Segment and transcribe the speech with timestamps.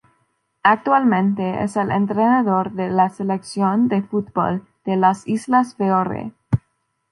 [0.63, 6.31] Actualmente es el entrenador de la selección de fútbol de las Islas Feroe.